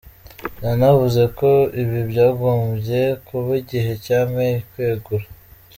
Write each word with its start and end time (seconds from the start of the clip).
Yanavuze 0.65 1.23
ko 1.39 1.51
ibi 1.81 1.99
byagombye 2.11 3.01
kuba 3.27 3.51
igihe 3.61 3.91
cya 4.05 4.19
May 4.33 4.55
kwegura. 4.69 5.25